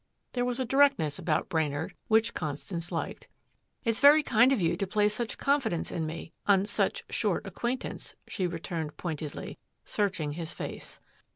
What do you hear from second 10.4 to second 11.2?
face.